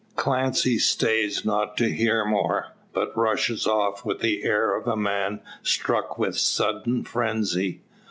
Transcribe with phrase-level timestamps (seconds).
[0.15, 5.41] Clancy stays not to hear more, but rushes off with the air of a man
[5.61, 7.81] struck with sudden phrenzy!